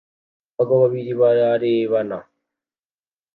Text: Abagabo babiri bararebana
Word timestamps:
Abagabo 0.53 0.79
babiri 0.83 1.11
bararebana 1.21 2.17